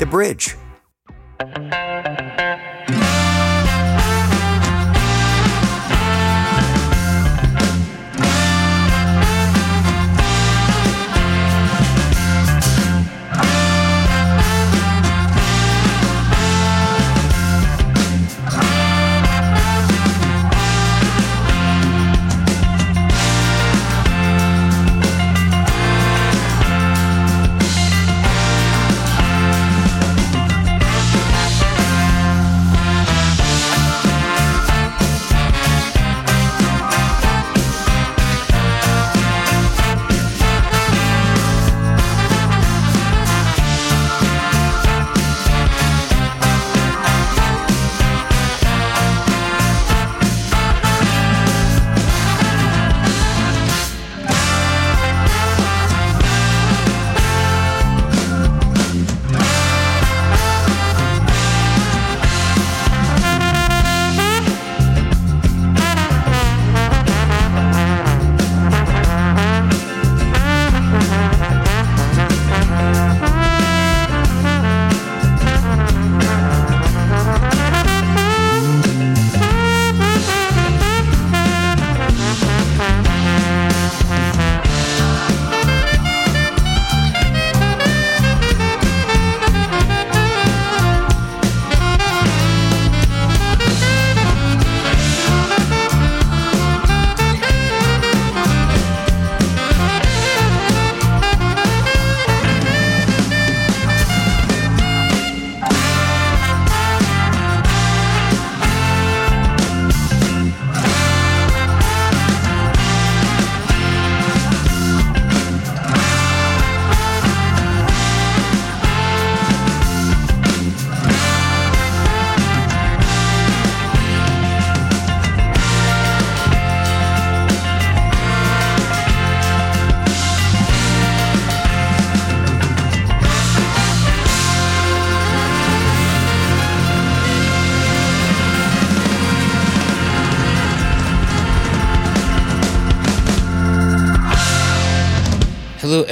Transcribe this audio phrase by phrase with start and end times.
[0.00, 0.59] The Bridge.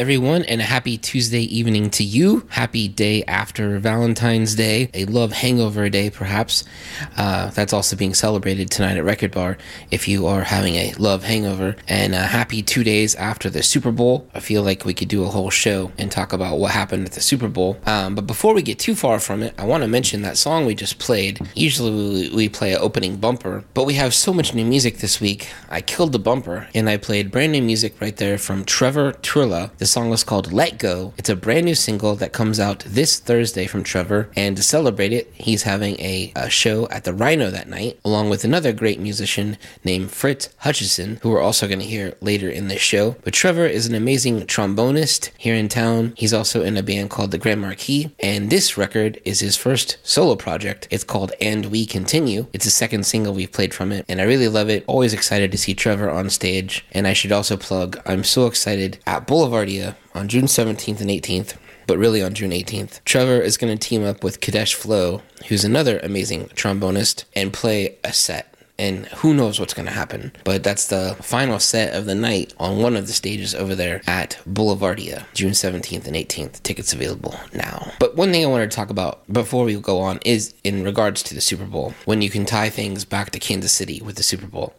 [0.09, 2.47] Everyone, and a happy Tuesday evening to you.
[2.49, 6.65] Happy day after Valentine's Day, a love hangover day, perhaps.
[7.19, 9.59] Uh, that's also being celebrated tonight at Record Bar
[9.91, 11.77] if you are having a love hangover.
[11.89, 14.27] And uh, happy two days after the Super Bowl.
[14.33, 17.13] I feel like we could do a whole show and talk about what happened at
[17.13, 17.77] the Super Bowl.
[17.85, 20.65] Um, but before we get too far from it, I want to mention that song
[20.65, 21.47] we just played.
[21.55, 25.21] Usually we, we play an opening bumper, but we have so much new music this
[25.21, 25.51] week.
[25.69, 29.71] I killed the bumper and I played brand new music right there from Trevor Turla
[29.77, 31.13] the is called Let Go.
[31.19, 34.31] It's a brand new single that comes out this Thursday from Trevor.
[34.35, 38.31] And to celebrate it, he's having a, a show at the Rhino that night, along
[38.31, 42.69] with another great musician named Fritz Hutchison, who we're also going to hear later in
[42.69, 43.17] this show.
[43.25, 46.15] But Trevor is an amazing trombonist here in town.
[46.17, 48.15] He's also in a band called the Grand Marquis.
[48.21, 50.89] And this record is his first solo project.
[50.91, 52.47] It's called And We Continue.
[52.53, 54.05] It's the second single we've played from it.
[54.09, 54.85] And I really love it.
[54.87, 56.87] Always excited to see Trevor on stage.
[56.93, 59.69] And I should also plug, I'm so excited at Boulevard
[60.15, 61.57] On June 17th and 18th,
[61.89, 63.03] but really on June 18th.
[63.05, 67.97] Trevor is going to team up with Kadesh Flow, who's another amazing trombonist, and play
[68.05, 68.55] a set.
[68.81, 70.31] And who knows what's going to happen.
[70.45, 74.03] But that's the final set of the night on one of the stages over there
[74.07, 76.63] at Boulevardia, June 17th and 18th.
[76.63, 77.91] Tickets available now.
[77.99, 81.25] But one thing I wanted to talk about before we go on is in regards
[81.25, 84.23] to the Super Bowl, when you can tie things back to Kansas City with the
[84.23, 84.75] Super Bowl.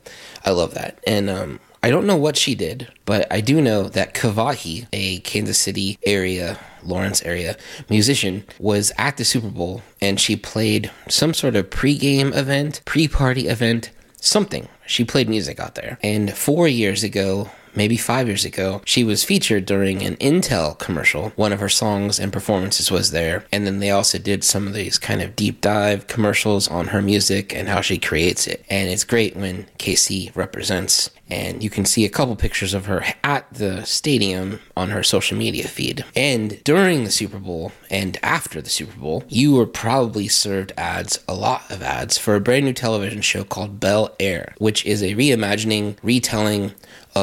[0.46, 1.04] I love that.
[1.06, 5.20] And um, I don't know what she did, but I do know that Kawehi, a
[5.20, 7.56] Kansas City area, Lawrence area
[7.90, 13.48] musician, was at the Super Bowl and she played some sort of pre-game event, pre-party
[13.48, 14.68] event, something.
[14.86, 15.98] She played music out there.
[16.04, 21.30] And four years ago, maybe five years ago, she was featured during an Intel commercial.
[21.38, 23.46] One of her songs and performances was there.
[23.54, 27.02] And then they also did some of these kind of deep dive commercials on her
[27.02, 28.66] music and how she creates it.
[28.70, 31.10] And it's great when KC represents.
[31.30, 35.38] And you can see a couple pictures of her at the stadium on her social
[35.38, 36.04] media feed.
[36.16, 41.20] And during the Super Bowl and after the Super Bowl, you were probably served ads,
[41.30, 45.02] a lot of ads, for a brand new television show called Bel Air, which is
[45.02, 46.74] a reimagining, retelling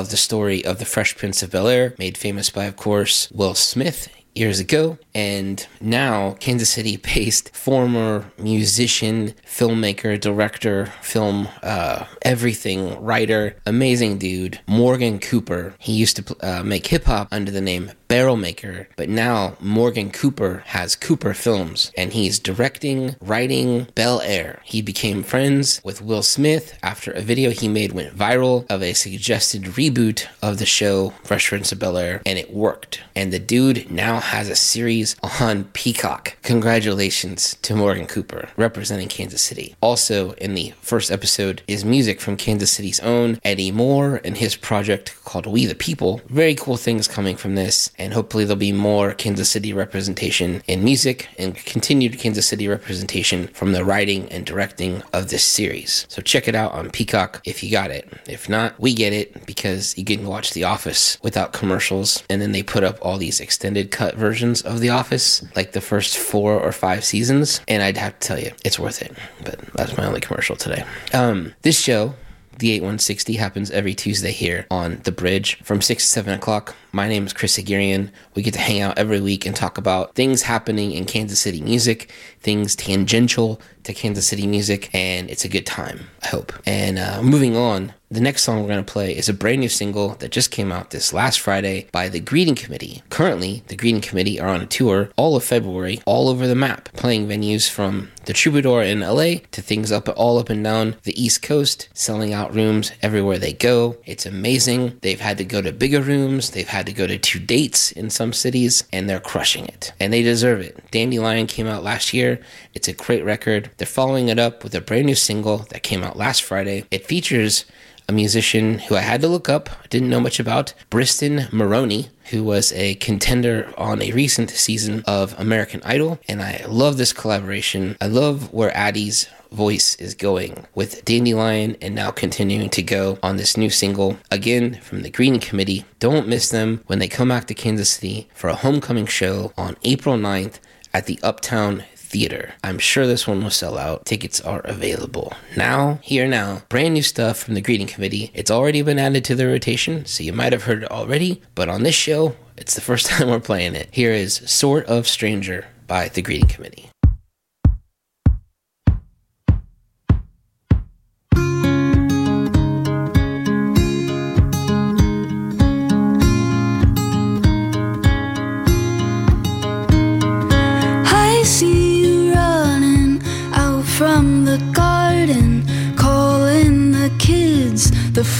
[0.00, 3.30] of the story of the Fresh Prince of Bel Air, made famous by, of course,
[3.30, 4.98] Will Smith years ago.
[5.14, 14.60] And now, Kansas City based former musician, filmmaker, director, film, uh, everything, writer, amazing dude,
[14.66, 15.74] Morgan Cooper.
[15.78, 20.10] He used to uh, make hip hop under the name Barrel Maker, but now Morgan
[20.10, 24.60] Cooper has Cooper Films and he's directing, writing Bel Air.
[24.64, 28.92] He became friends with Will Smith after a video he made went viral of a
[28.92, 33.02] suggested reboot of the show Fresh Prince of Bel Air, and it worked.
[33.14, 36.36] And the dude now has a series on Peacock.
[36.42, 39.74] Congratulations to Morgan Cooper representing Kansas City.
[39.80, 44.56] Also, in the first episode is music from Kansas City's own Eddie Moore and his
[44.56, 46.20] project called We the People.
[46.28, 50.84] Very cool things coming from this, and hopefully there'll be more Kansas City representation in
[50.84, 56.06] music and continued Kansas City representation from the writing and directing of this series.
[56.08, 58.08] So check it out on Peacock if you got it.
[58.28, 62.52] If not, we get it because you can watch The Office without commercials, and then
[62.52, 66.58] they put up all these extended cut versions of The Office, like the first four
[66.58, 69.16] or five seasons, and I'd have to tell you, it's worth it.
[69.44, 70.84] But that's my only commercial today.
[71.12, 72.14] Um, this show
[72.58, 76.74] the 8160 happens every Tuesday here on The Bridge from 6 to 7 o'clock.
[76.92, 78.10] My name is Chris Haghirian.
[78.34, 81.60] We get to hang out every week and talk about things happening in Kansas City
[81.60, 82.10] music,
[82.40, 86.52] things tangential to Kansas City music, and it's a good time, I hope.
[86.64, 89.68] And uh, moving on, the next song we're going to play is a brand new
[89.68, 93.02] single that just came out this last Friday by the Greeting Committee.
[93.10, 96.88] Currently, the Greeting Committee are on a tour all of February, all over the map,
[96.94, 101.22] playing venues from the Troubadour in LA to things up all up and down the
[101.22, 103.98] East Coast, selling out rooms everywhere they go.
[104.06, 104.98] It's amazing.
[105.02, 108.08] They've had to go to bigger rooms, they've had to go to two dates in
[108.08, 109.92] some cities, and they're crushing it.
[110.00, 110.90] And they deserve it.
[110.90, 112.40] Dandelion came out last year.
[112.72, 113.70] It's a great record.
[113.76, 116.86] They're following it up with a brand new single that came out last Friday.
[116.90, 117.66] It features
[118.08, 122.44] a musician who I had to look up, didn't know much about, Briston Maroney, who
[122.44, 126.18] was a contender on a recent season of American Idol.
[126.28, 127.96] And I love this collaboration.
[128.00, 133.36] I love where Addie's voice is going with Dandelion and now continuing to go on
[133.36, 135.84] this new single again from the Greeting Committee.
[135.98, 139.76] Don't miss them when they come back to Kansas City for a homecoming show on
[139.82, 140.58] April 9th
[140.92, 142.54] at the Uptown Theater.
[142.64, 144.04] I'm sure this one will sell out.
[144.06, 146.62] Tickets are available now, here now.
[146.68, 148.30] Brand new stuff from the Greeting Committee.
[148.34, 151.68] It's already been added to the rotation, so you might have heard it already, but
[151.68, 153.88] on this show, it's the first time we're playing it.
[153.92, 156.90] Here is Sort of Stranger by the Greeting Committee.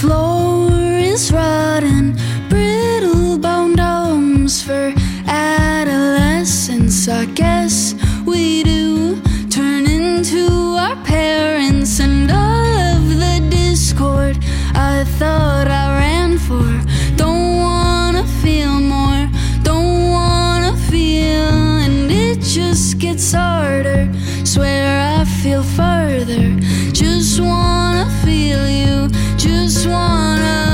[0.07, 0.71] Floor
[1.13, 2.15] is rotten,
[2.47, 4.93] brittle boned homes for
[5.27, 7.09] adolescents.
[7.09, 7.93] I guess
[8.25, 10.45] we do turn into
[10.85, 14.37] our parents and all of the discord
[14.73, 16.69] I thought I ran for.
[17.23, 19.23] Don't wanna feel more,
[19.63, 21.51] don't wanna feel,
[21.85, 24.03] and it just gets harder.
[24.53, 24.85] Swear
[25.19, 26.45] I feel further.
[27.03, 28.96] Just wanna feel you,
[29.87, 30.66] wanna.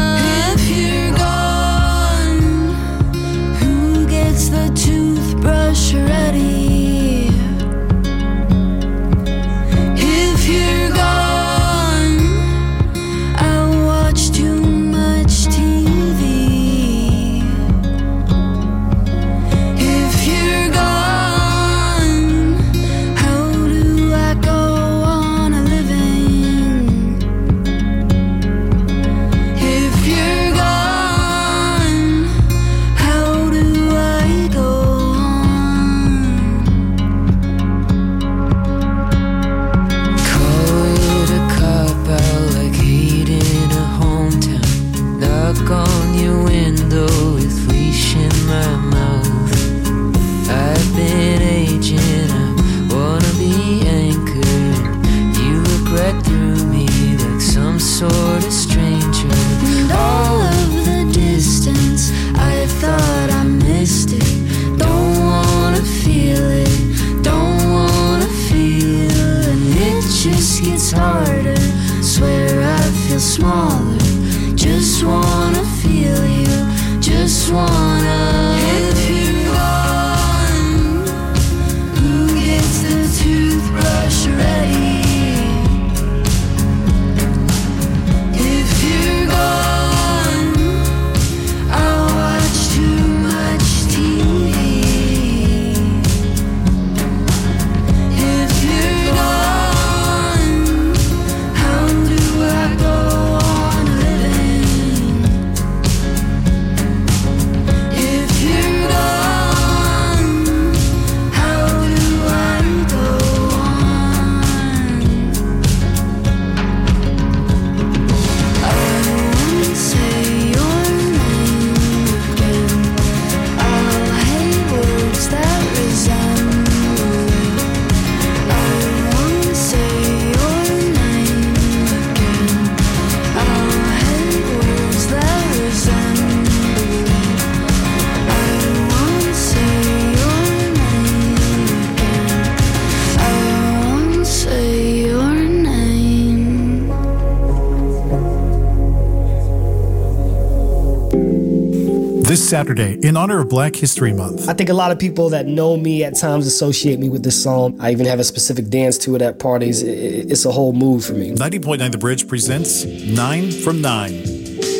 [152.63, 154.48] Saturday in honor of Black History Month.
[154.48, 157.43] I think a lot of people that know me at times associate me with this
[157.43, 157.75] song.
[157.82, 159.84] I even have a specific dance to it at parties.
[159.84, 161.32] It's a whole mood for me.
[161.32, 164.24] 90.9 The Bridge presents Nine from Nine.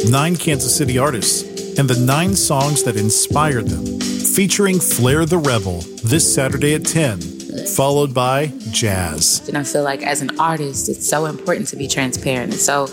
[0.10, 5.80] Nine Kansas City artists and the nine songs that inspired them, featuring Flair the Rebel
[6.06, 7.20] this Saturday at 10
[7.68, 9.48] followed by jazz.
[9.48, 12.54] And I feel like as an artist, it's so important to be transparent.
[12.54, 12.88] It's so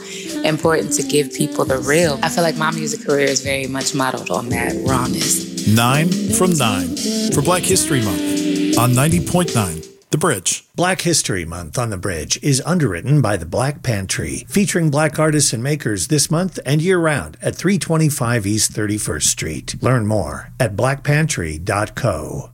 [0.45, 2.19] important to give people the real.
[2.23, 5.67] I feel like my music career is very much modeled on that rawness.
[5.69, 6.97] Nine from nine
[7.33, 10.65] for Black History Month on 90.9 The Bridge.
[10.75, 15.53] Black History Month on The Bridge is underwritten by the Black Pantry, featuring black artists
[15.53, 19.83] and makers this month and year round at 325 East 31st Street.
[19.83, 22.53] Learn more at blackpantry.co.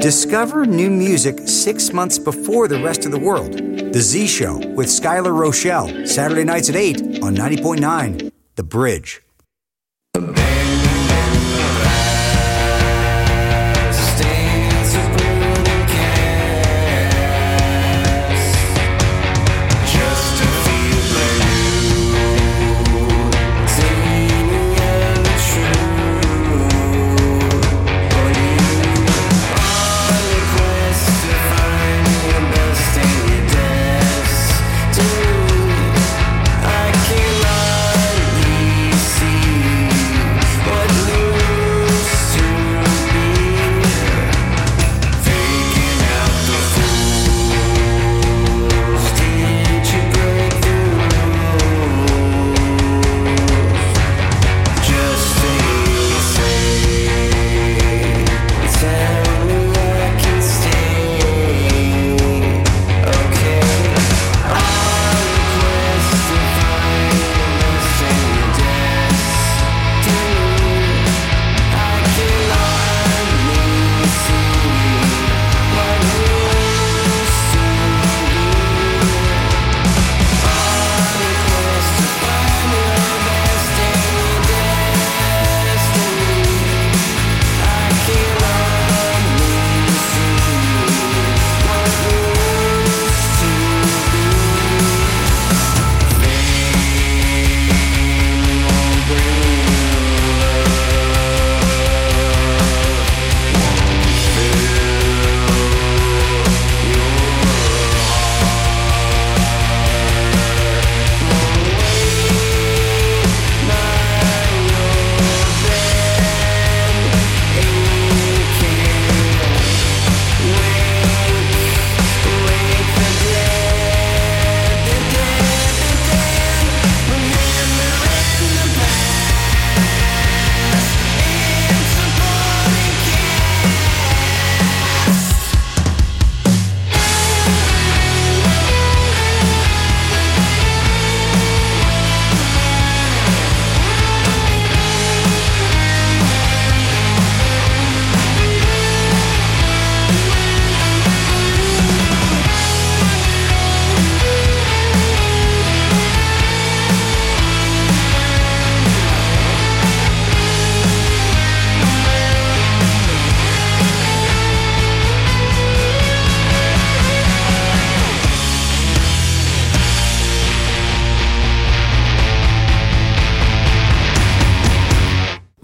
[0.00, 3.54] Discover new music six months before the rest of the world.
[3.54, 9.22] The Z Show with Skylar Rochelle, Saturday nights at 8 on 90.9 The Bridge.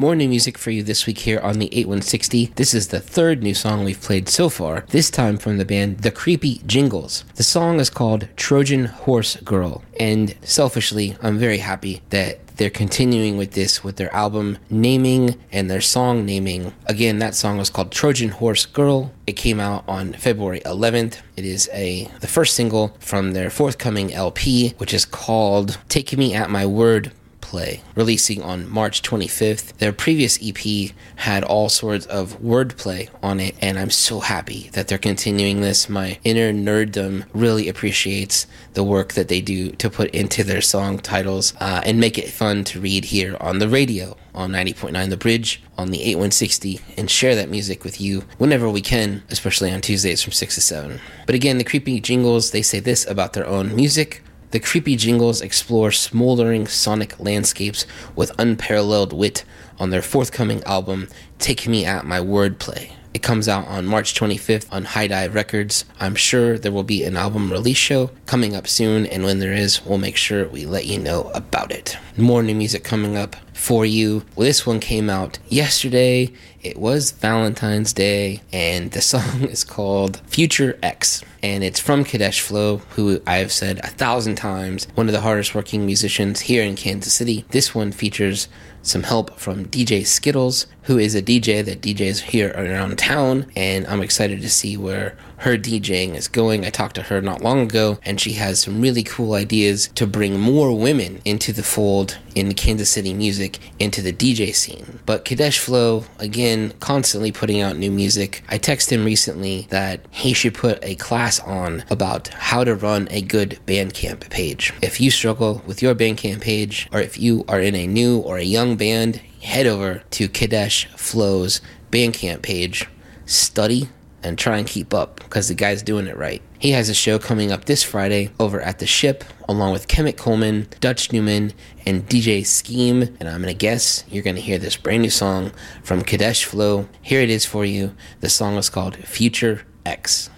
[0.04, 2.52] More new music for you this week here on the 8160.
[2.56, 6.00] This is the third new song we've played so far, this time from the band
[6.00, 7.24] The Creepy Jingles.
[7.36, 13.38] The song is called Trojan Horse Girl, and selfishly, I'm very happy that they're continuing
[13.38, 16.74] with this with their album naming and their song naming.
[16.84, 19.10] Again, that song was called Trojan Horse Girl.
[19.26, 21.22] It came out on February 11th.
[21.34, 26.34] It is a the first single from their forthcoming LP, which is called Take Me
[26.34, 27.10] at My Word
[27.54, 29.76] Play, releasing on March 25th.
[29.76, 34.88] Their previous EP had all sorts of wordplay on it, and I'm so happy that
[34.88, 35.88] they're continuing this.
[35.88, 40.98] My inner nerddom really appreciates the work that they do to put into their song
[40.98, 45.16] titles uh, and make it fun to read here on the radio on 90.9 The
[45.16, 49.80] Bridge on the 8160 and share that music with you whenever we can, especially on
[49.80, 51.00] Tuesdays from 6 to 7.
[51.24, 54.24] But again, the creepy jingles, they say this about their own music.
[54.54, 59.44] The creepy jingles explore smoldering sonic landscapes with unparalleled wit
[59.80, 61.08] on their forthcoming album,
[61.40, 62.92] Take Me at My Wordplay.
[63.12, 65.84] It comes out on March 25th on High Dive Records.
[65.98, 69.52] I'm sure there will be an album release show coming up soon, and when there
[69.52, 71.98] is, we'll make sure we let you know about it.
[72.16, 74.24] More new music coming up for you.
[74.36, 76.32] This one came out yesterday.
[76.64, 81.22] It was Valentine's Day, and the song is called Future X.
[81.42, 85.54] And it's from Kadesh Flow, who I've said a thousand times, one of the hardest
[85.54, 87.44] working musicians here in Kansas City.
[87.50, 88.48] This one features
[88.80, 93.86] some help from DJ Skittles, who is a DJ that DJs here around town, and
[93.86, 96.64] I'm excited to see where her DJing is going.
[96.64, 100.06] I talked to her not long ago, and she has some really cool ideas to
[100.06, 105.00] bring more women into the fold in Kansas City music, into the DJ scene.
[105.06, 108.42] But Kadesh Flow, again, constantly putting out new music.
[108.48, 113.08] I texted him recently that he should put a class on about how to run
[113.10, 114.72] a good Bandcamp page.
[114.82, 118.38] If you struggle with your Bandcamp page, or if you are in a new or
[118.38, 121.60] a young band, head over to Kadesh Flow's
[121.90, 122.88] Bandcamp page,
[123.26, 123.88] study
[124.24, 126.42] and try and keep up because the guy's doing it right.
[126.58, 130.16] He has a show coming up this Friday over at the Ship, along with Kemet
[130.16, 131.52] Coleman, Dutch Newman,
[131.84, 133.02] and DJ Scheme.
[133.20, 136.88] And I'm gonna guess you're gonna hear this brand new song from Kadesh Flow.
[137.02, 137.94] Here it is for you.
[138.20, 140.30] The song is called Future X.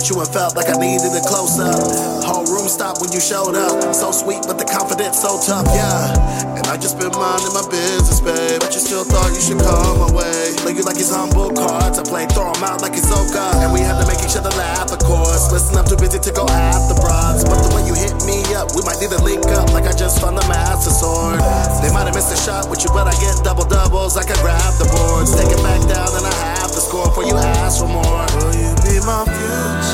[0.00, 2.24] at you and felt like I needed a close up.
[2.24, 3.92] Whole room stopped when you showed up.
[3.92, 6.56] So sweet, but the confidence so tough, yeah.
[6.56, 8.64] And I just been minding my business, babe.
[8.64, 10.56] But you still thought you should come my way.
[10.80, 12.00] You like it's humble cards.
[12.00, 13.60] I play, throw 'em out like it's Oka.
[13.60, 15.52] And we had to make each other laugh, of course.
[15.52, 17.44] Listen, I'm too busy to go after broads.
[17.44, 19.92] But the way you hit me up, we might need to link up like I
[19.92, 21.36] just found the master sword.
[21.84, 24.16] They might have missed a shot with you, but I get double doubles.
[24.16, 25.36] I can grab the boards.
[25.36, 28.24] Take it back down, and I have the score for you ask for more.
[28.40, 29.89] Will you be my future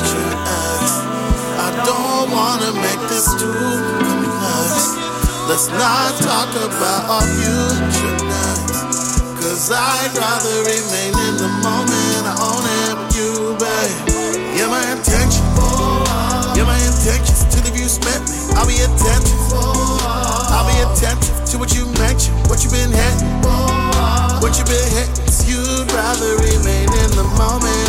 [2.31, 3.53] wanna make this too
[4.03, 4.95] complex.
[5.47, 9.23] Let's not talk about our future next.
[9.39, 12.23] Cause I'd rather remain in the moment.
[12.27, 14.57] I own it with you, babe.
[14.57, 15.45] Yeah, my intention.
[16.55, 17.45] Yeah, my intentions.
[17.53, 19.41] Till if you spent me, I'll be attentive.
[20.51, 23.29] I'll be attentive to what you mentioned, what you been hitting,
[24.43, 25.15] what you been hitting.
[25.47, 27.86] You'd rather remain in the moment.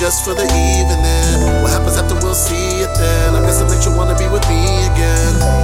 [0.00, 1.60] Just for the evening.
[1.60, 3.34] What happens after we'll see it then.
[3.34, 5.59] I'm guessing that you wanna be with me again.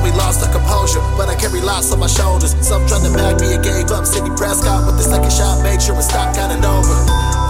[0.00, 2.56] How we lost our composure, but I carry lots on my shoulders.
[2.64, 4.08] Some tried to bag me and gave up.
[4.08, 6.96] Sidney Prescott with the second shot, made sure it stopped, got it over.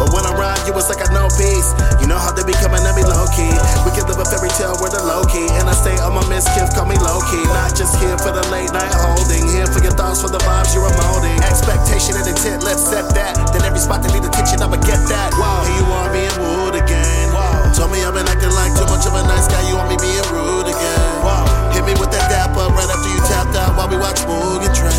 [0.03, 1.71] But when I'm around you, it's like I know peace.
[2.03, 3.55] You know how they be coming at me low key.
[3.87, 5.47] We can live a fairy tale where the low key.
[5.63, 7.47] And I stay on my miskiff, call me low key.
[7.55, 9.47] Not just here for the late night holding.
[9.55, 11.39] Here for your thoughts, for the vibes you're emoting.
[11.47, 13.39] Expectation and intent, let's set that.
[13.55, 15.31] Then every spot that need attention, I'ma get that.
[15.39, 15.63] Wow.
[15.71, 17.31] Here you are being wooed again.
[17.31, 17.71] Wow.
[17.79, 19.63] Told me I've been acting like too much of a nice guy.
[19.71, 21.15] You want me being rude again.
[21.23, 21.60] Wow.
[21.81, 24.69] Hit me with that dap up right after you tapped out while we watch Mugen
[24.77, 24.93] Train.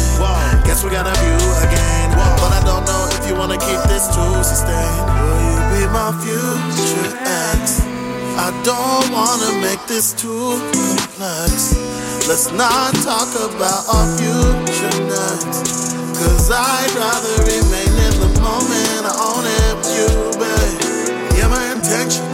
[0.66, 2.10] Guess we got a view again.
[2.42, 4.90] But I don't know if you wanna keep this to sustain.
[5.14, 7.86] Will you be my future ex?
[8.34, 11.78] I don't wanna make this too complex.
[12.26, 15.94] Let's not talk about our future next.
[16.18, 19.06] Cause I'd rather remain in the moment.
[19.06, 20.10] I own it with you,
[20.42, 21.38] babe.
[21.38, 22.26] Yeah, my intention.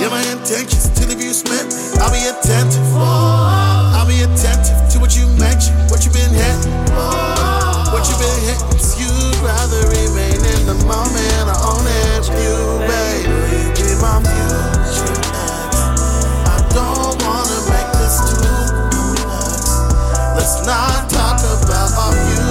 [0.00, 0.91] Yeah, my intentions.
[1.32, 2.92] You spent I'll be attentive.
[2.92, 6.68] I'll be attentive to what you mentioned, what you been hitting,
[7.88, 8.68] what you been hitting.
[9.00, 11.48] You'd rather remain in the moment.
[11.48, 15.16] I own it you, you be my future?
[16.52, 18.36] I don't wanna make this too
[18.92, 19.72] complex.
[20.36, 22.41] Let's not talk about our future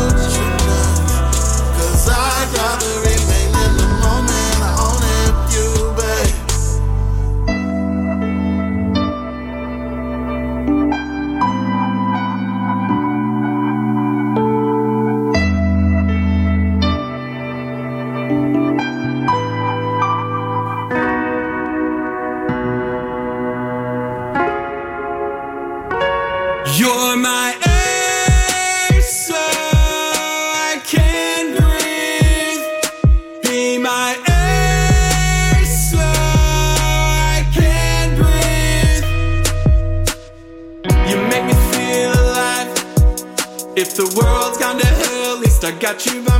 [45.71, 46.30] I got you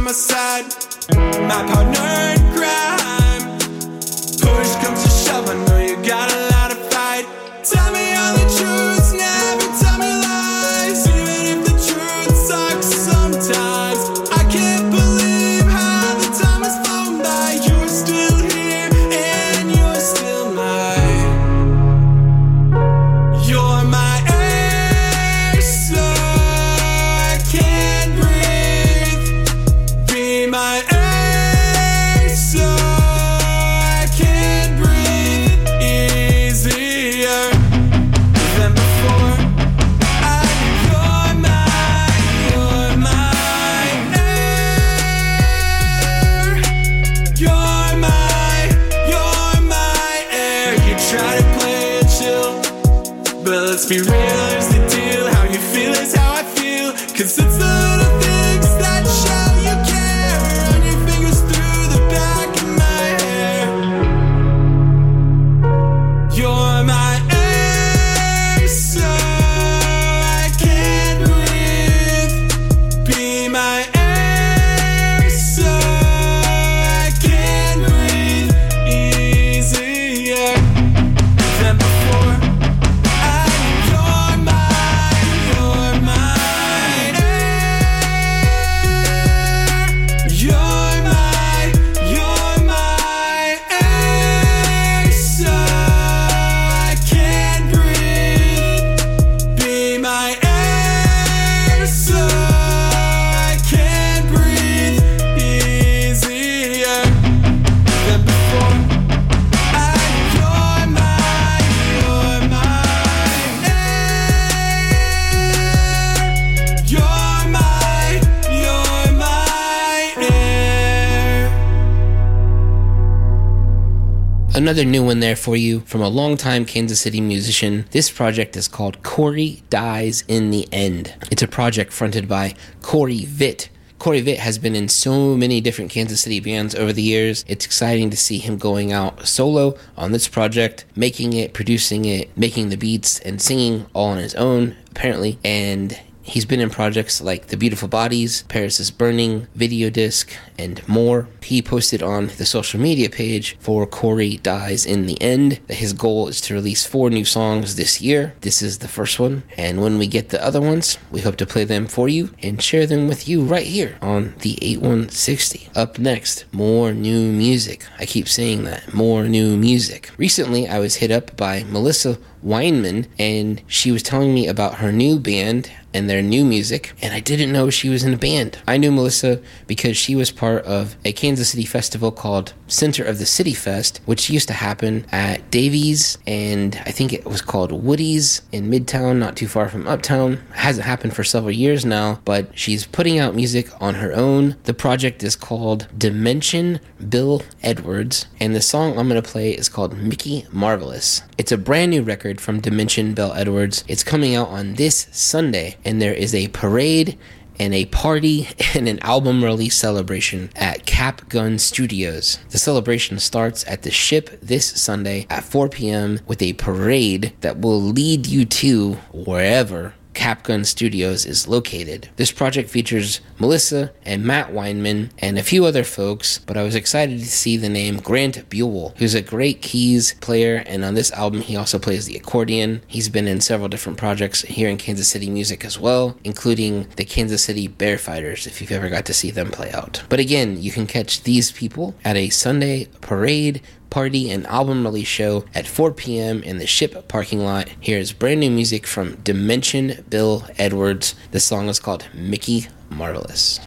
[124.72, 127.84] Another new one there for you from a longtime Kansas City musician.
[127.92, 131.14] This project is called Corey Dies in the End.
[131.30, 133.68] It's a project fronted by Corey Vitt.
[134.00, 137.44] Corey Vitt has been in so many different Kansas City bands over the years.
[137.50, 142.30] It's exciting to see him going out solo on this project, making it, producing it,
[142.38, 145.38] making the beats, and singing all on his own, apparently.
[145.44, 150.88] And He's been in projects like The Beautiful Bodies, Paris is Burning, Video Disc, and
[150.88, 151.28] more.
[151.42, 155.94] He posted on the social media page for Corey Dies in the End that his
[155.94, 158.36] goal is to release four new songs this year.
[158.42, 161.46] This is the first one, and when we get the other ones, we hope to
[161.48, 165.70] play them for you and share them with you right here on the 8160.
[165.76, 167.84] Up next, more new music.
[167.98, 170.12] I keep saying that, more new music.
[170.18, 174.92] Recently, I was hit up by Melissa Weinman, and she was telling me about her
[174.92, 178.60] new band and their new music, and I didn't know she was in a band.
[178.68, 183.20] I knew Melissa because she was part of a Kansas City festival called Center of
[183.20, 187.72] the City Fest, which used to happen at Davies, and I think it was called
[187.72, 190.34] Woody's in Midtown, not too far from Uptown.
[190.34, 194.56] It hasn't happened for several years now, but she's putting out music on her own.
[194.64, 199.70] The project is called Dimension Bill Edwards, and the song I'm going to play is
[199.70, 201.24] called Mickey Marvelous.
[201.38, 203.84] It's a brand new record from Dimension Bill Edwards.
[203.88, 207.18] It's coming out on this Sunday, and there is a parade
[207.60, 212.40] and a party and an album release celebration at Cap Gun Studios.
[212.50, 216.20] The celebration starts at the ship this Sunday at 4 p.m.
[216.28, 222.10] with a parade that will lead you to wherever Capgun Studios is located.
[222.16, 226.76] This project features Melissa and Matt Weinman and a few other folks, but I was
[226.76, 231.12] excited to see the name Grant Buell, who's a great keys player, and on this
[231.12, 232.82] album he also plays the accordion.
[232.88, 237.06] He's been in several different projects here in Kansas City music as well, including the
[237.06, 240.04] Kansas City Bear Fighters, if you've ever got to see them play out.
[240.10, 245.08] But again, you can catch these people at a Sunday parade party and album release
[245.08, 246.42] show at 4 p.m.
[246.42, 247.70] in the ship parking lot.
[247.80, 251.14] Here's brand new music from Dimension Bill Edwards.
[251.30, 253.60] The song is called Mickey Marvelous.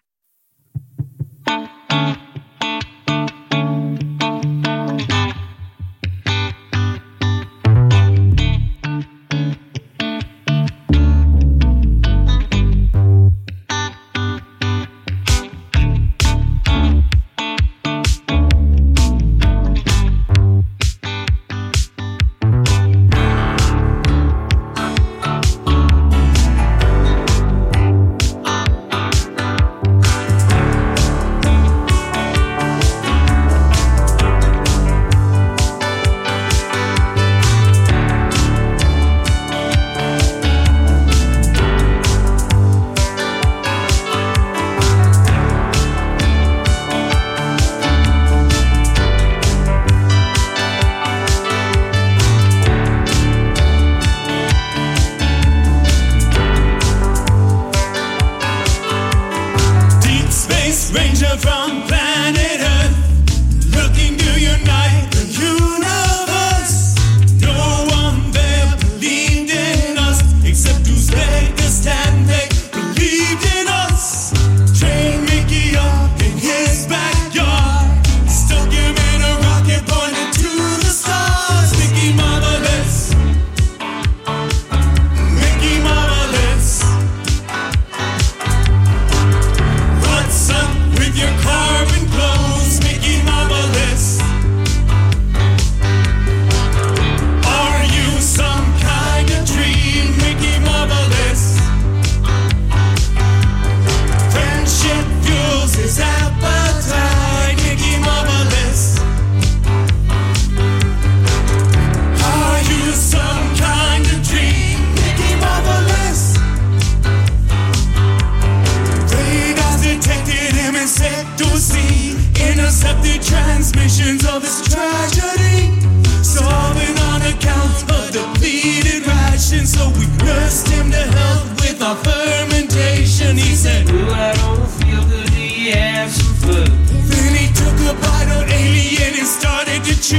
[133.55, 136.67] said, Ooh, I don't feel good, do you have some food?
[137.07, 140.19] Then he took a bite of alien and started to chew.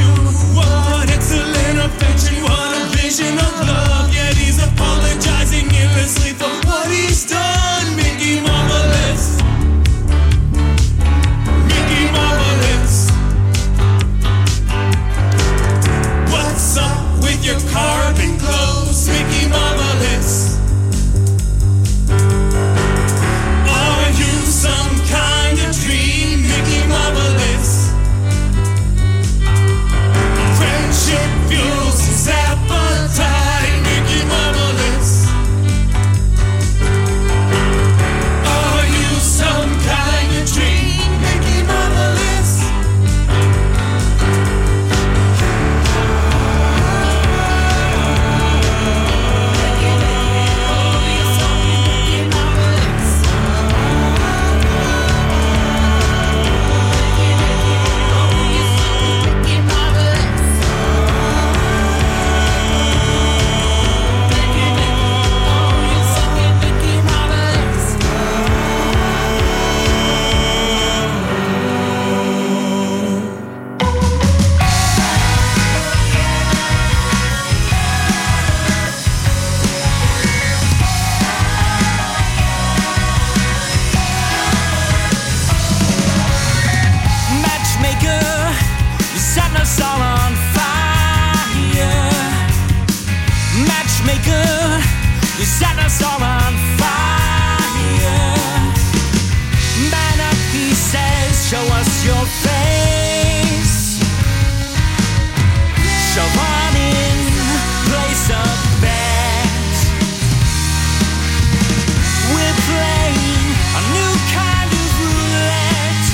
[0.56, 4.14] What excellent affection, what a vision of love.
[4.14, 6.32] Yet he's apologizing endlessly
[101.50, 104.00] Show us your face.
[106.12, 107.18] Shove on in
[107.86, 108.46] place a
[108.82, 109.76] bet.
[112.34, 113.46] We're playing
[113.78, 116.08] a new kind of roulette.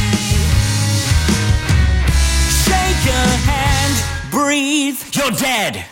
[2.65, 3.95] Shake a hand,
[4.31, 5.90] breathe, you're dead.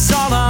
[0.00, 0.49] Us all on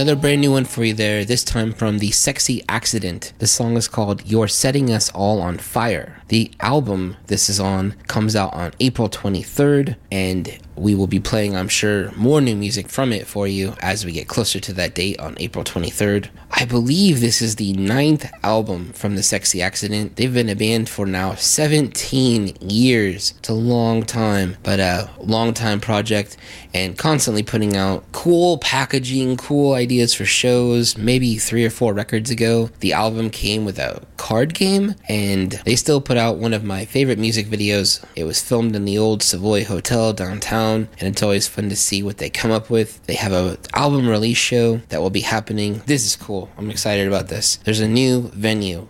[0.00, 3.34] Another brand new one for you there, this time from the Sexy Accident.
[3.38, 6.22] The song is called You're Setting Us All on Fire.
[6.28, 11.54] The album this is on comes out on April 23rd, and we will be playing,
[11.54, 14.94] I'm sure, more new music from it for you as we get closer to that
[14.94, 16.28] date on April 23rd.
[16.52, 20.16] I believe this is the ninth album from the Sexy Accident.
[20.16, 23.34] They've been a band for now 17 years.
[23.38, 26.36] It's a long time, but a long time project
[26.72, 30.96] and constantly putting out cool packaging, cool ideas for shows.
[30.96, 35.76] Maybe three or four records ago, the album came with a card game, and they
[35.76, 38.04] still put out one of my favorite music videos.
[38.14, 42.02] It was filmed in the old Savoy Hotel downtown, and it's always fun to see
[42.02, 43.04] what they come up with.
[43.06, 45.82] They have a album release show that will be happening.
[45.86, 46.50] This is cool.
[46.56, 47.56] I'm excited about this.
[47.64, 48.88] There's a new venue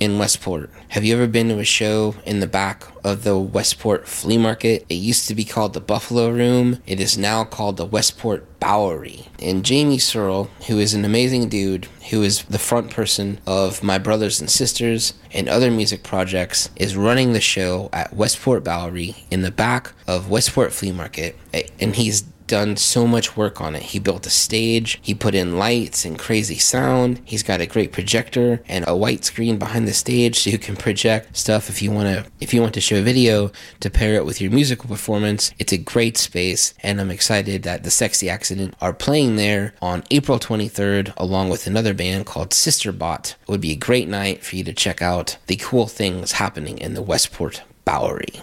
[0.00, 0.70] in Westport.
[0.88, 4.84] Have you ever been to a show in the back of the Westport Flea Market?
[4.88, 6.82] It used to be called the Buffalo Room.
[6.86, 9.28] It is now called the Westport Bowery.
[9.40, 13.98] And Jamie Searle, who is an amazing dude, who is the front person of My
[13.98, 19.42] Brothers and Sisters and other music projects, is running the show at Westport Bowery in
[19.42, 21.36] the back of Westport Flea Market.
[21.80, 23.82] And he's done so much work on it.
[23.82, 27.20] He built a stage, he put in lights and crazy sound.
[27.24, 30.76] He's got a great projector and a white screen behind the stage so you can
[30.76, 34.14] project stuff if you want to if you want to show a video to pair
[34.14, 35.52] it with your musical performance.
[35.58, 40.04] It's a great space and I'm excited that the Sexy Accident are playing there on
[40.10, 43.36] April 23rd along with another band called Sister Bot.
[43.42, 46.78] It would be a great night for you to check out the cool things happening
[46.78, 48.42] in the Westport Bowery.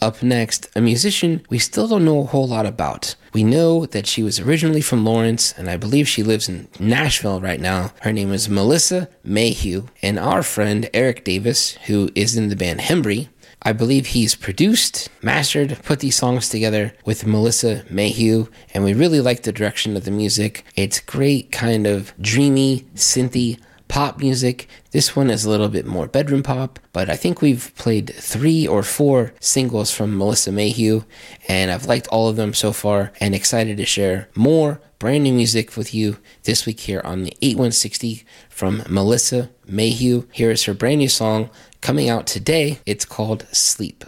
[0.00, 3.14] Up next, a musician we still don't know a whole lot about.
[3.36, 7.38] We know that she was originally from Lawrence, and I believe she lives in Nashville
[7.38, 7.92] right now.
[8.00, 12.80] Her name is Melissa Mayhew, and our friend Eric Davis, who is in the band
[12.80, 13.28] Hembree,
[13.60, 19.20] I believe he's produced, mastered, put these songs together with Melissa Mayhew, and we really
[19.20, 20.64] like the direction of the music.
[20.74, 24.68] It's great, kind of dreamy, synthy pop music.
[24.90, 28.66] This one is a little bit more bedroom pop, but I think we've played three
[28.66, 31.04] or four singles from Melissa Mayhew,
[31.48, 35.32] and I've liked all of them so far and excited to share more brand new
[35.32, 40.26] music with you this week here on the 8160 from Melissa Mayhew.
[40.32, 42.80] Here is her brand new song coming out today.
[42.86, 44.04] It's called Sleep.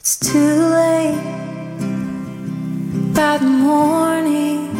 [0.00, 1.14] It's too late
[3.14, 4.74] by the morning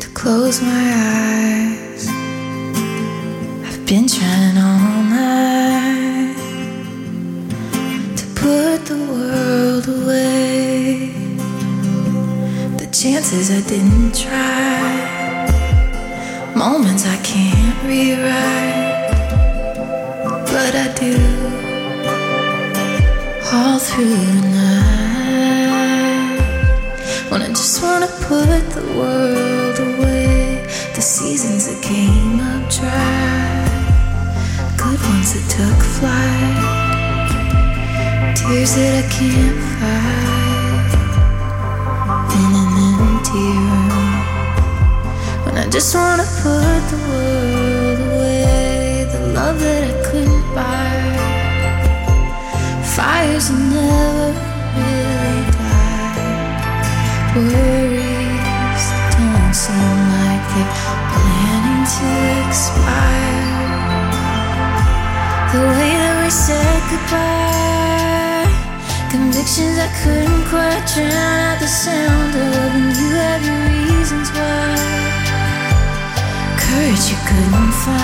[0.00, 1.71] to close my eyes.
[3.92, 6.36] Been trying all night
[8.16, 11.12] to put the world away.
[12.78, 15.44] The chances I didn't try,
[16.56, 19.10] moments I can't rewrite,
[20.50, 21.14] but I do
[23.52, 26.40] all through the night.
[27.30, 33.41] When I just wanna put the world away, the seasons that came up dry,
[35.12, 36.58] ones that took flight,
[38.36, 40.92] tears that I can't fight
[42.40, 44.14] in an empty room.
[45.44, 49.94] When I just wanna put the world away, the love that I
[77.84, 78.02] couldn't.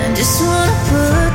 [0.00, 1.25] And I just wanna put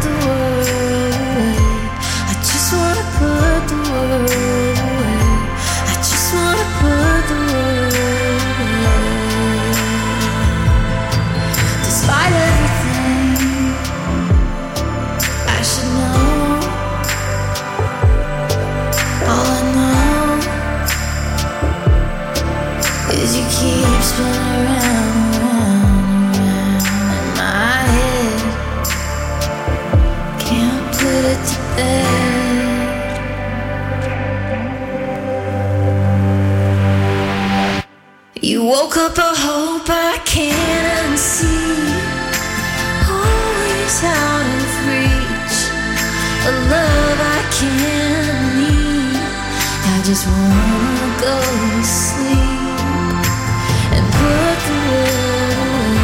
[50.11, 52.39] just wanna go to sleep
[53.95, 55.99] and put the world away.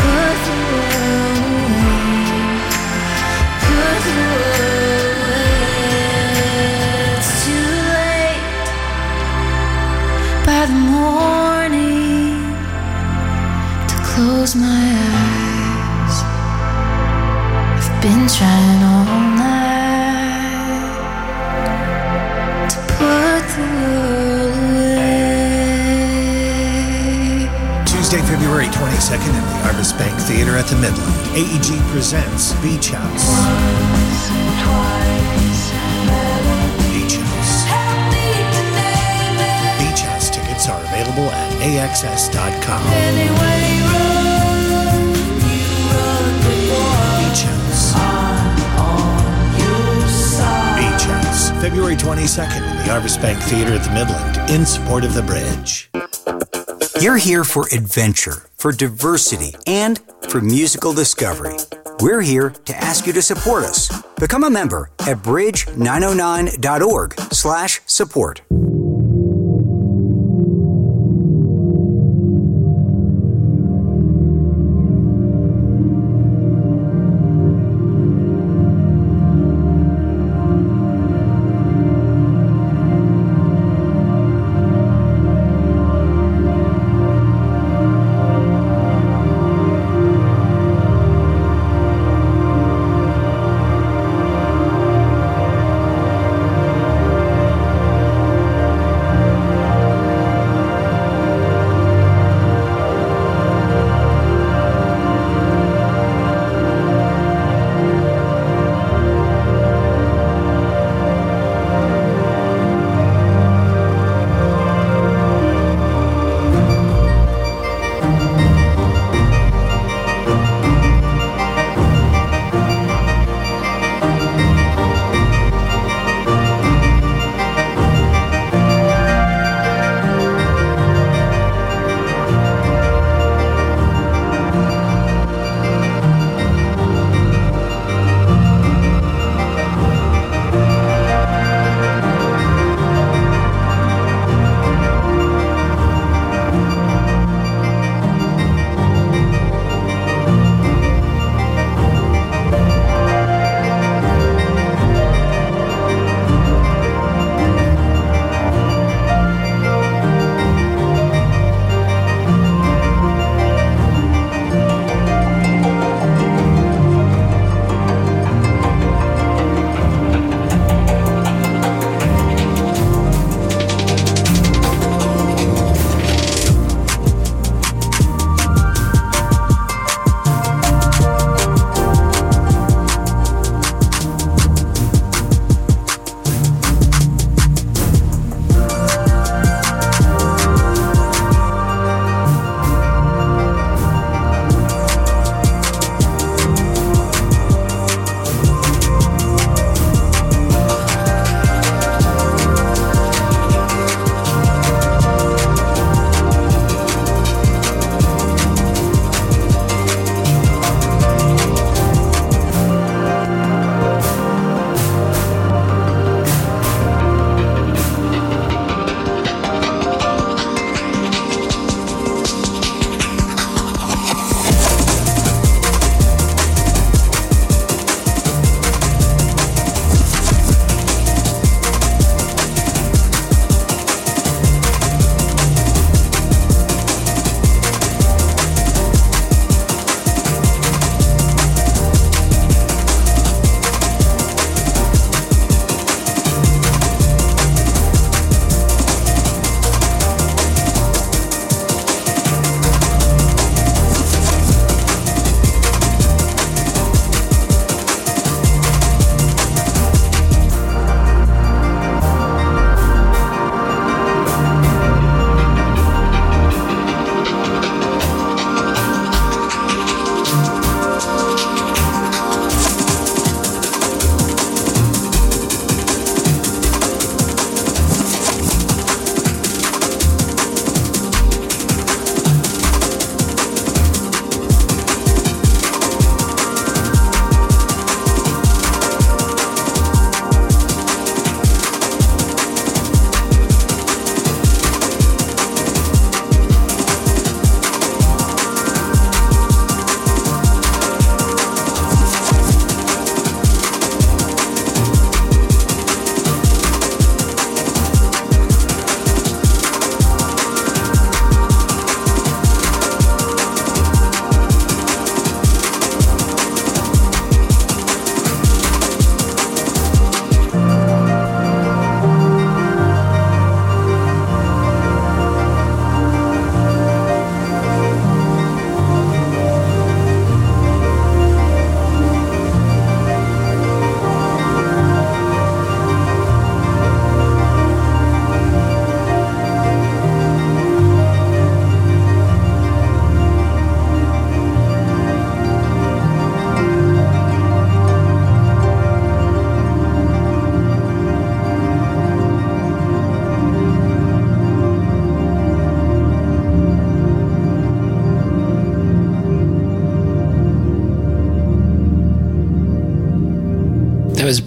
[0.00, 1.36] Put the world
[1.68, 2.08] away.
[3.66, 5.58] Put the world away.
[7.18, 8.66] It's too late
[10.46, 12.40] by the morning
[13.90, 14.84] to close my
[15.20, 16.16] eyes.
[17.76, 19.04] I've been trying all
[19.36, 19.51] night
[28.20, 31.14] February 22nd in the Arvest Bank Theater at the Midland.
[31.32, 33.24] AEG presents Beach House.
[36.92, 37.64] Beach House.
[39.80, 42.82] Beach House tickets are available at AXS.com.
[47.16, 47.92] Beach House.
[50.76, 51.50] Beach House.
[51.62, 55.91] February 22nd in the Arvest Bank Theater at the Midland in support of the bridge.
[57.02, 59.98] You're here for adventure, for diversity, and
[60.28, 61.56] for musical discovery.
[61.98, 63.90] We're here to ask you to support us.
[64.20, 68.42] Become a member at bridge909.org slash support.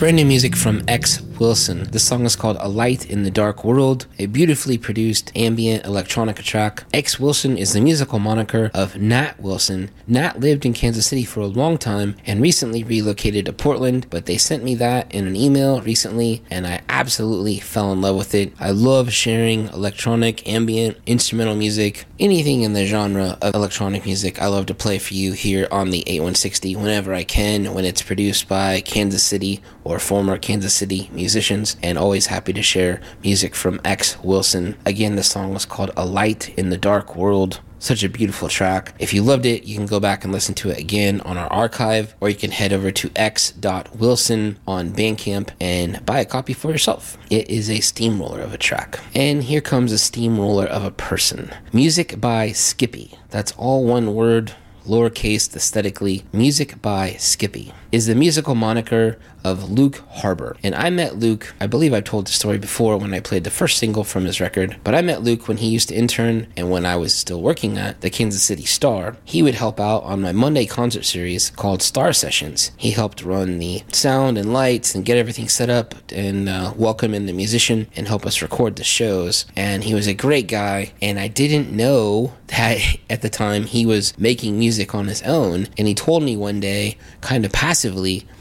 [0.05, 1.83] Brand new music from X Wilson.
[1.91, 6.43] This song is called A Light in the Dark World, a beautifully produced ambient electronica
[6.43, 6.83] track.
[6.93, 9.89] X Wilson is the musical moniker of Nat Wilson.
[10.07, 14.25] Nat lived in Kansas City for a long time and recently relocated to Portland, but
[14.25, 18.35] they sent me that in an email recently and I absolutely fell in love with
[18.35, 18.53] it.
[18.59, 24.41] I love sharing electronic, ambient, instrumental music, anything in the genre of electronic music.
[24.41, 28.01] I love to play for you here on the 8160 whenever I can when it's
[28.01, 33.55] produced by Kansas City or former Kansas City musicians, and always happy to share music
[33.55, 34.77] from X Wilson.
[34.85, 37.61] Again, the song was called A Light in the Dark World.
[37.79, 38.93] Such a beautiful track.
[38.99, 41.51] If you loved it, you can go back and listen to it again on our
[41.51, 46.69] archive, or you can head over to x.wilson on Bandcamp and buy a copy for
[46.71, 47.17] yourself.
[47.31, 48.99] It is a steamroller of a track.
[49.15, 51.51] And here comes a steamroller of a person.
[51.73, 53.17] Music by Skippy.
[53.31, 54.53] That's all one word,
[54.85, 56.23] lowercase aesthetically.
[56.31, 60.57] Music by Skippy is the musical moniker of Luke Harbor.
[60.63, 63.51] And I met Luke, I believe I've told the story before when I played the
[63.51, 66.71] first single from his record, but I met Luke when he used to intern and
[66.71, 69.17] when I was still working at the Kansas City Star.
[69.23, 72.71] He would help out on my Monday concert series called Star Sessions.
[72.75, 77.13] He helped run the sound and lights and get everything set up and uh, welcome
[77.13, 79.45] in the musician and help us record the shows.
[79.55, 82.79] And he was a great guy, and I didn't know that
[83.09, 85.67] at the time he was making music on his own.
[85.77, 87.75] And he told me one day, kind of passively,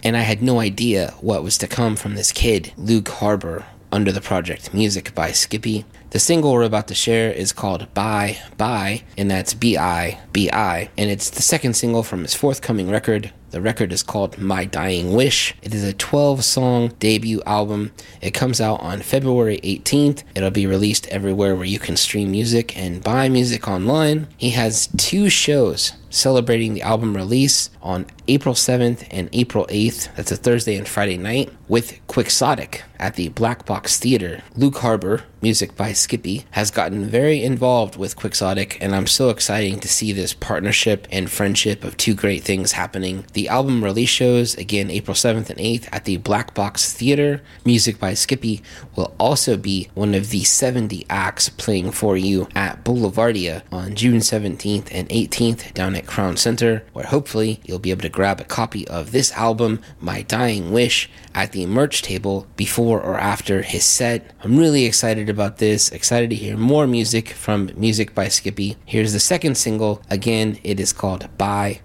[0.03, 4.11] and I had no idea what was to come from this kid, Luke Harbor, under
[4.11, 5.85] the project Music by Skippy.
[6.11, 10.51] The single we're about to share is called Bye Bye, and that's B I B
[10.53, 13.33] I, and it's the second single from his forthcoming record.
[13.55, 15.55] The record is called My Dying Wish.
[15.63, 17.93] It is a 12 song debut album.
[18.21, 20.25] It comes out on February 18th.
[20.35, 24.27] It'll be released everywhere where you can stream music and buy music online.
[24.37, 30.13] He has two shows celebrating the album release on April 7th and April 8th.
[30.17, 34.43] That's a Thursday and Friday night with Quixotic at the Black Box Theater.
[34.57, 39.83] Luke Harbor, music by Skippy, has gotten very involved with Quixotic, and I'm so excited
[39.83, 43.27] to see this partnership and friendship of two great things happening.
[43.35, 47.43] The album release shows, again, April 7th and 8th at the Black Box Theater.
[47.63, 48.63] Music by Skippy
[48.97, 54.21] will also be one of the 70 acts playing for you at Boulevardia on June
[54.21, 58.45] 17th and 18th down at Crown Center, where hopefully you'll be able to grab a
[58.45, 63.85] copy of this album, My Dying Wish, at the merch table before or after his
[63.85, 64.31] set.
[64.43, 68.76] I'm really excited about this, excited to hear more music from Music by Skippy.
[68.87, 70.01] Here's the second single.
[70.09, 71.80] Again, it is called Bye Bye.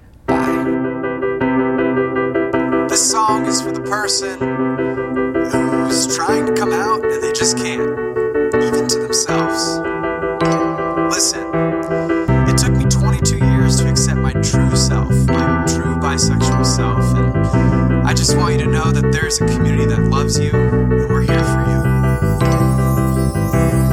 [2.87, 4.39] This song is for the person
[5.49, 9.79] who's trying to come out and they just can't, even to themselves.
[11.13, 11.45] Listen,
[12.47, 18.07] it took me 22 years to accept my true self, my true bisexual self, and
[18.07, 21.21] I just want you to know that there's a community that loves you, and we're
[21.21, 21.58] here for you.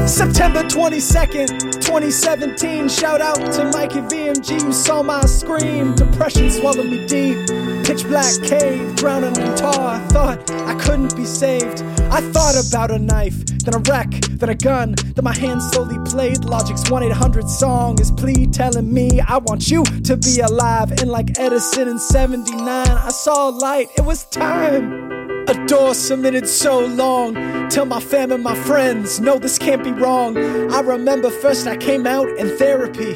[0.06, 1.48] September 22nd,
[1.82, 2.88] 2017.
[2.88, 5.96] Shout out to Mikey VMG you saw my scream.
[5.96, 7.36] Depression swallowed me deep.
[7.84, 9.96] Pitch black cave, drowning in tar.
[9.96, 11.82] I Thought I couldn't be saved.
[12.10, 14.94] I thought about a knife, then a wreck, then a gun.
[15.14, 17.96] Then my hand slowly played Logic's 1 800 song.
[17.98, 20.92] His plea telling me I want you to be alive.
[20.92, 23.88] And like Edison in 79, I saw a light.
[23.98, 25.05] It was time.
[25.48, 27.68] A door cemented so long.
[27.68, 30.36] Tell my fam and my friends, no, this can't be wrong.
[30.72, 33.14] I remember first I came out in therapy.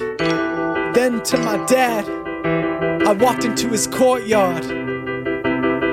[0.95, 2.09] Then to my dad,
[3.05, 4.65] I walked into his courtyard.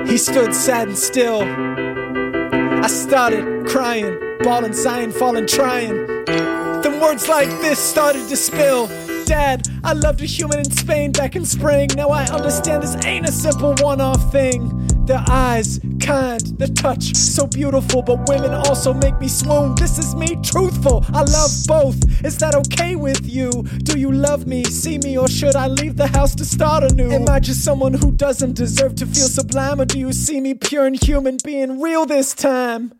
[0.08, 1.42] He stood sad and still.
[1.42, 6.06] I started crying, bawling, sighing, falling, trying.
[6.26, 8.86] Then words like this started to spill.
[9.24, 11.90] Dad, I loved a human in Spain back in spring.
[11.96, 14.88] Now I understand this ain't a simple one off thing.
[15.08, 19.74] Their eyes, kind, their touch, so beautiful, but women also make me swoon.
[19.76, 21.02] This is me, truthful.
[21.14, 21.96] I love both.
[22.22, 23.50] Is that okay with you?
[23.84, 27.10] Do you love me, see me, or should I leave the house to start anew?
[27.10, 30.52] Am I just someone who doesn't deserve to feel sublime, or do you see me
[30.52, 32.92] pure and human, being real this time?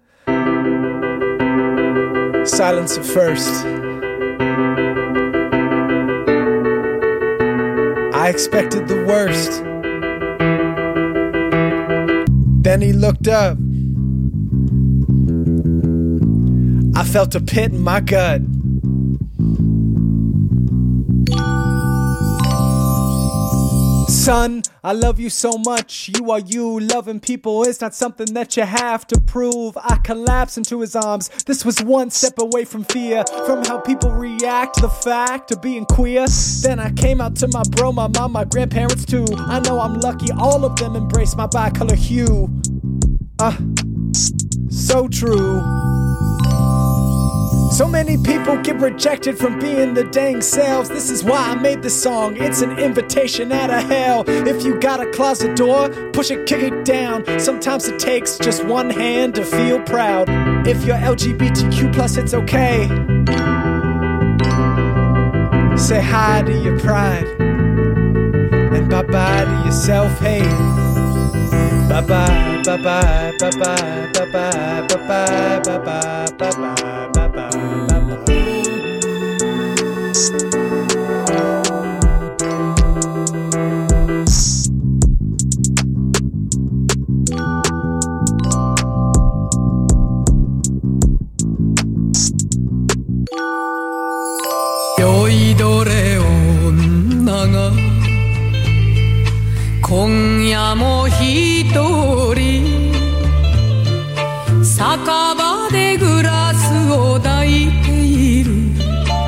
[2.47, 3.67] Silence at first.
[8.15, 9.68] I expected the worst.
[12.69, 13.57] Then he looked up.
[16.95, 18.43] I felt a pit in my gut.
[24.29, 26.11] Son, I love you so much.
[26.15, 26.81] You are you.
[26.81, 29.75] Loving people is not something that you have to prove.
[29.79, 31.31] I collapse into his arms.
[31.47, 35.63] This was one step away from fear, from how people react to the fact of
[35.63, 36.27] being queer.
[36.61, 39.25] Then I came out to my bro, my mom, my grandparents too.
[39.35, 42.51] I know I'm lucky, all of them embrace my bicolor hue.
[43.39, 43.57] Uh,
[44.69, 45.98] so true.
[47.79, 50.89] So many people get rejected from being the dang selves.
[50.89, 52.37] This is why I made this song.
[52.37, 54.25] It's an invitation out of hell.
[54.27, 57.25] If you got a closet door, push it, kick it down.
[57.39, 60.27] Sometimes it takes just one hand to feel proud.
[60.67, 62.89] If you're LGBTQ plus, it's okay.
[65.77, 70.43] Say hi to your pride and bye bye to your self hate.
[71.89, 77.28] Bye bye, bye bye, bye bye, bye bye, bye bye, bye bye, bye bye.
[100.69, 101.65] 今夜も一
[102.35, 102.93] 人」
[104.63, 108.53] 「酒場でグラスを抱いている」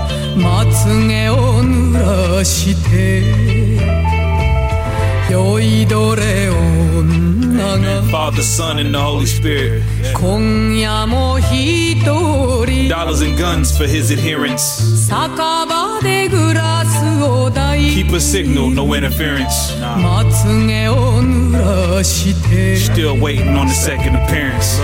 [0.36, 3.22] 「まつげを濡らして」
[5.32, 9.82] 「酔いどれ女が Father, Son, and the Holy Spirit.
[10.12, 14.59] 今夜も一人」Dollars and guns for his adherents.
[15.07, 19.76] 酒場でグラスを抱い Keep a signal, no interference.
[19.78, 20.22] Nah.
[22.03, 24.78] Still waiting on the second appearance.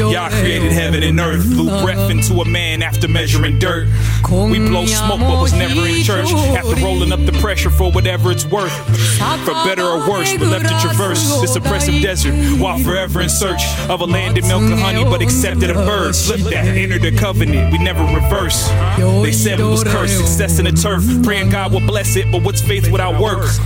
[0.00, 3.88] Y'all created heaven and earth, blew breath into a man after measuring dirt.
[4.30, 6.32] We blow smoke, but was never in church.
[6.32, 8.72] After rolling up the pressure for whatever it's worth.
[9.44, 13.62] For better or worse, but left to traverse this oppressive desert while forever in search
[13.88, 16.16] of a land of milk and honey, but accepted a bird.
[16.16, 18.68] Flip that, entered a covenant, we never reverse.
[18.96, 21.04] They said it was cursed, success in the turf.
[21.22, 23.58] Praying God will bless it, but what's faith without works?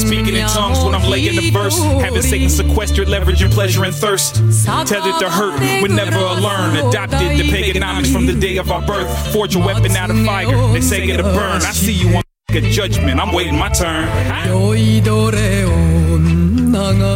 [0.00, 4.36] Speaking in tongues when I'm laying the verse, having Satan sequestered, leveraging pleasure and thirst.
[4.64, 6.88] Tethered to hurt, we never learned.
[6.88, 9.08] Adopted the paganomics from the day of our birth.
[9.32, 11.62] Forge a weapon out of fire, they say it'll burn.
[11.62, 14.08] I see you on a judgment, I'm waiting my turn.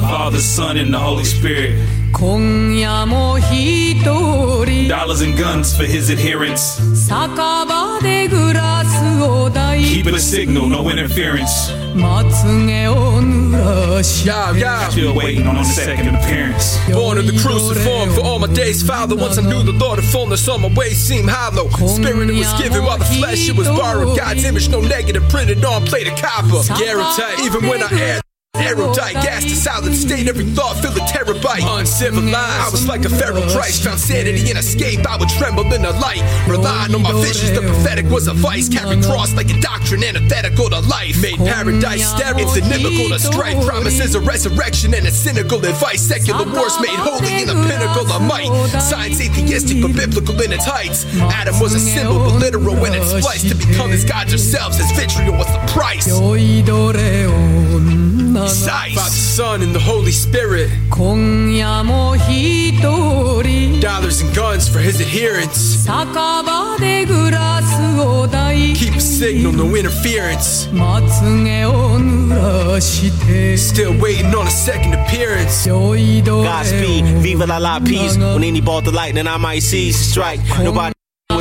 [0.02, 2.01] Father, Son, and the Holy Spirit.
[4.88, 6.78] Dollars and guns for his adherents.
[9.82, 11.70] Keeping a signal, no interference.
[14.24, 14.88] Yeah, yeah.
[14.88, 16.78] Still waiting on a second appearance.
[16.90, 19.14] Born in the cruciform for all my days, father.
[19.16, 21.68] Once I knew the Lord of fullness, all my ways seemed hollow.
[21.88, 24.16] Spirit it was given, while the flesh it was borrowed.
[24.18, 26.62] God's image, no negative, printed on plate of copper.
[26.78, 28.22] Guaranteed, even when I add.
[28.54, 31.64] Erudite, gas to solid state, every thought filled a terabyte.
[31.64, 35.08] Uncivilized, I was like a feral Christ, found sanity in escape.
[35.08, 37.52] I would tremble in the light, relying on my visions.
[37.52, 41.16] The prophetic was a vice, carried cross like a doctrine, antithetical to life.
[41.22, 43.56] Made paradise sterile, it's inimical to strife.
[43.64, 46.02] Promises a resurrection and a cynical advice.
[46.02, 48.52] Secular wars made holy in the pinnacle of might.
[48.80, 51.06] Science atheistic but biblical in its heights.
[51.32, 54.78] Adam was a symbol, but literal when it's spliced to become as gods yourselves.
[54.78, 56.06] As vitriol was the price.
[58.42, 58.92] Precise.
[58.92, 60.68] About the Son and the Holy Spirit.
[63.80, 65.84] Dollars and guns for his adherents.
[68.74, 70.68] Keep a signal, no interference.
[73.56, 75.66] Still waiting on a second appearance.
[76.42, 78.16] Godspeed, viva la la peace.
[78.34, 80.40] When any ball the lightning, I might seize strike.
[80.64, 80.92] Nobody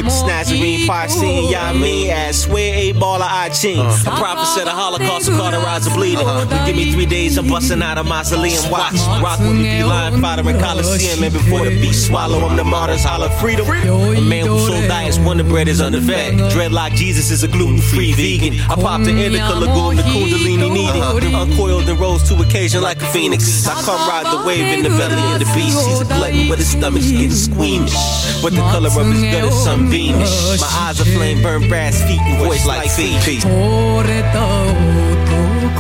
[0.04, 3.80] with the Snazarene part scene, yeah, I mean, ass swear eight baller I ching.
[3.80, 4.12] Uh-huh.
[4.12, 6.28] A prophet said a Holocaust will cauterize the bleeding.
[6.28, 8.64] You give me three days, I'm busting out of mausoleum.
[8.72, 11.24] Watch, rock with me, be lying, fighter in Coliseum.
[11.24, 13.68] And before the beast swallow, I'm the martyr's holler freedom.
[13.68, 16.34] A man who sold diets, wonder bread is underfed.
[16.52, 18.60] Dreadlock Jesus is a gluten free vegan.
[18.70, 21.34] I popped the indica lagoon, the kundalini needed.
[21.34, 23.68] Uncoiled and rose to occasion like a phoenix.
[23.68, 25.88] I come ride the wave in the belly of the beast.
[25.88, 27.94] He's a glutton, but his stomach's getting squeamish.
[28.42, 30.60] But the color of his gut is sunbeamish.
[30.62, 33.44] My eyes are flame, burn brass feet, and voice like feet.
[33.44, 34.46] 惚れた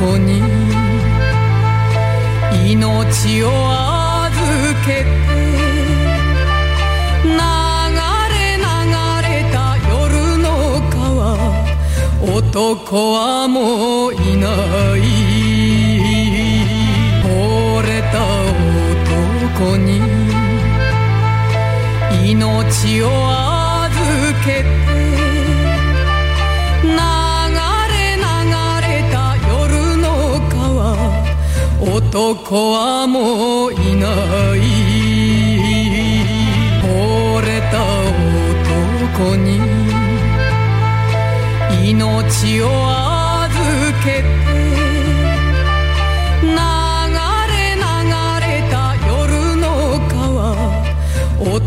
[0.03, 0.41] 男に
[2.71, 3.47] 命を
[4.23, 4.35] 預
[4.85, 5.05] けて
[7.23, 8.69] 流れ流
[9.21, 9.55] れた
[9.89, 9.91] 夜
[10.37, 10.45] の
[10.89, 10.99] 川
[12.21, 13.59] 男はも
[14.09, 14.47] ういな
[14.97, 14.99] い
[17.23, 17.25] 惚
[17.81, 18.15] れた
[19.63, 19.89] 男に
[22.29, 23.50] 命を預けて
[24.43, 24.57] 流れ
[28.17, 28.25] 流
[28.81, 29.53] れた夜
[29.97, 30.05] の
[30.49, 30.97] 川。
[31.79, 34.07] 男はもういな
[34.55, 34.59] い。
[36.81, 36.85] 惚
[37.41, 37.73] れた
[39.19, 39.61] 男に
[41.87, 42.65] 命を
[43.43, 43.53] 預
[44.03, 44.50] けて。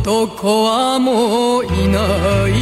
[0.05, 1.99] 男はもういな
[2.47, 2.53] い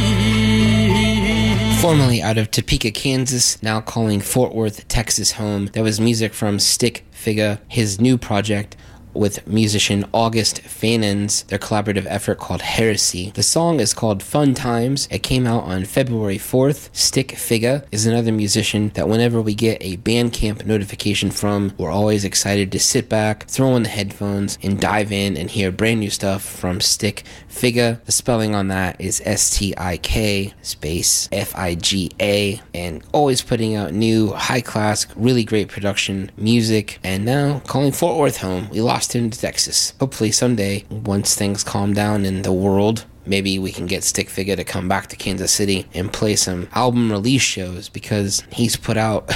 [1.81, 5.65] Formerly out of Topeka, Kansas, now calling Fort Worth, Texas home.
[5.73, 8.77] That was music from Stik Figa, his new project,
[9.13, 13.31] with musician August Fanens, their collaborative effort called Heresy.
[13.31, 15.07] The song is called Fun Times.
[15.11, 16.89] It came out on February 4th.
[16.93, 22.25] Stik Figa is another musician that whenever we get a Bandcamp notification from, we're always
[22.25, 26.09] excited to sit back, throw on the headphones, and dive in and hear brand new
[26.09, 28.03] stuff from Stik Figa.
[28.05, 33.03] The spelling on that is S T I K space F I G A, and
[33.11, 36.99] always putting out new, high class, really great production music.
[37.03, 38.69] And now calling Fort Worth home.
[38.69, 39.93] We lost him to Texas.
[39.99, 44.55] Hopefully, someday, once things calm down in the world, maybe we can get Stik Figa
[44.55, 48.97] to come back to Kansas City and play some album release shows because he's put
[48.97, 49.31] out,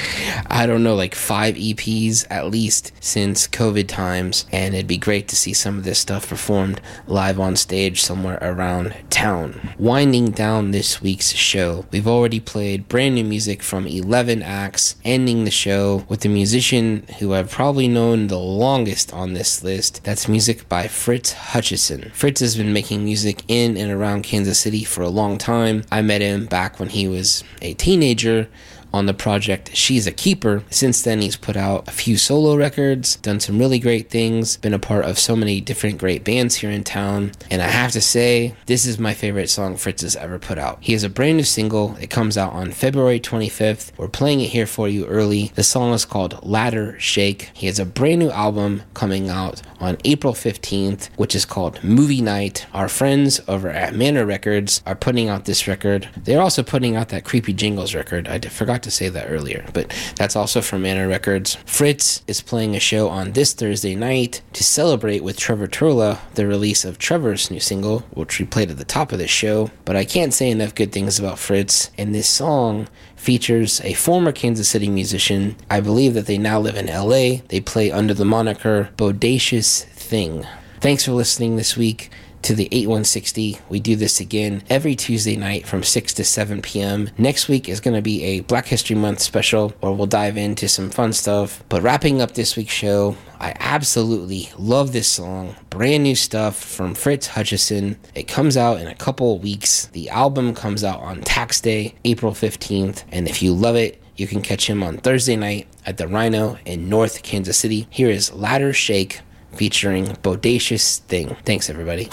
[0.46, 4.46] I don't know, like five EPs at least since COVID times.
[4.52, 8.38] And it'd be great to see some of this stuff performed live on stage somewhere
[8.40, 9.74] around town.
[9.78, 15.44] Winding down this week's show, we've already played brand new music from 11 acts, ending
[15.44, 20.02] the show with the musician who I've probably known the longest on this list.
[20.04, 22.10] That's music by Fritz Hutchison.
[22.14, 25.84] Fritz has been making music music in and around Kansas City for a long time.
[25.90, 28.48] I met him back when he was a teenager
[28.92, 30.62] on the project She's a Keeper.
[30.70, 34.74] Since then, he's put out a few solo records, done some really great things, been
[34.74, 37.32] a part of so many different great bands here in town.
[37.50, 40.78] And I have to say, this is my favorite song Fritz has ever put out.
[40.80, 41.96] He has a brand new single.
[42.00, 43.92] It comes out on February 25th.
[43.96, 45.52] We're playing it here for you early.
[45.54, 47.50] The song is called Ladder Shake.
[47.54, 52.22] He has a brand new album coming out on April 15th, which is called Movie
[52.22, 52.66] Night.
[52.72, 56.08] Our friends over at Manor Records are putting out this record.
[56.16, 58.28] They're also putting out that Creepy Jingles record.
[58.28, 61.56] I forgot to say that earlier, but that's also from Manor Records.
[61.66, 66.46] Fritz is playing a show on this Thursday night to celebrate with Trevor Turla the
[66.46, 69.70] release of Trevor's new single, which we played at the top of the show.
[69.84, 74.32] But I can't say enough good things about Fritz, and this song features a former
[74.32, 75.56] Kansas City musician.
[75.68, 77.42] I believe that they now live in LA.
[77.48, 80.46] They play under the moniker Bodacious Thing.
[80.80, 82.10] Thanks for listening this week
[82.42, 83.58] to the 8160.
[83.68, 87.10] We do this again every Tuesday night from 6 to 7 p.m.
[87.18, 90.68] Next week is going to be a Black History Month special where we'll dive into
[90.68, 91.62] some fun stuff.
[91.68, 95.56] But wrapping up this week's show, I absolutely love this song.
[95.70, 97.96] Brand new stuff from Fritz Hutchison.
[98.14, 99.86] It comes out in a couple weeks.
[99.86, 103.04] The album comes out on tax day, April 15th.
[103.10, 106.58] And if you love it, you can catch him on Thursday night at the Rhino
[106.66, 107.86] in North Kansas City.
[107.88, 109.20] Here is Ladder Shake
[109.52, 111.36] featuring Bodacious Thing.
[111.44, 112.08] Thanks, everybody.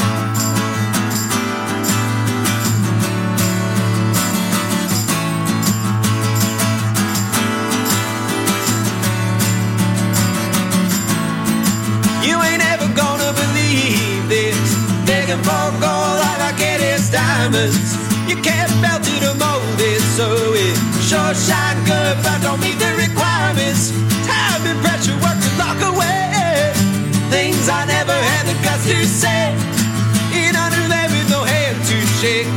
[17.10, 17.96] Diamonds.
[18.28, 20.76] You can't melt it or mold it, so it
[21.08, 22.97] sure shine good, but don't meet the
[29.18, 29.50] say.
[30.32, 32.57] In under there with no hand to shake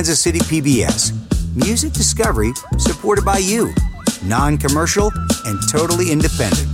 [0.00, 1.12] Kansas City PBS.
[1.54, 3.70] Music discovery supported by you.
[4.24, 5.12] Non commercial
[5.44, 6.69] and totally independent.